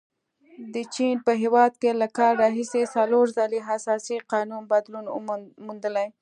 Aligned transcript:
د 0.73 0.75
چین 0.93 1.15
په 1.25 1.31
هیواد 1.41 1.73
کې 1.81 1.91
له 2.01 2.07
کال 2.17 2.33
راهیسې 2.43 2.81
څلور 2.95 3.25
ځلې 3.37 3.59
اساسي 3.75 4.17
قانون 4.31 4.63
بدلون 4.71 5.05
موندلی. 5.67 6.07